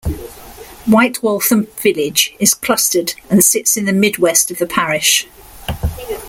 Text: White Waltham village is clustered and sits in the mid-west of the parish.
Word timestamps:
White 0.87 1.21
Waltham 1.21 1.67
village 1.77 2.33
is 2.39 2.55
clustered 2.55 3.13
and 3.29 3.43
sits 3.43 3.77
in 3.77 3.85
the 3.85 3.93
mid-west 3.93 4.49
of 4.49 4.57
the 4.57 4.65
parish. 4.65 5.27